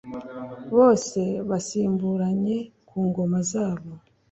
bose 0.75 1.19
basimburanye 1.49 2.57
ku 2.87 2.97
ngoma 3.07 3.39
zabo, 3.51 3.89